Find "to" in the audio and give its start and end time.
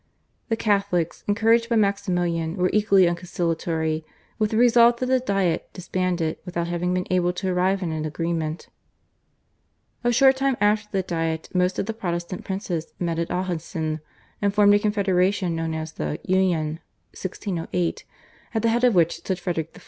7.33-7.49